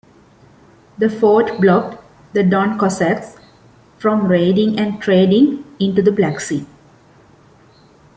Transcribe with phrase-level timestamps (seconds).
[0.97, 2.03] The fort blocked
[2.33, 3.37] the Don Cossacks
[3.99, 6.65] from raiding and trading into the Black Sea.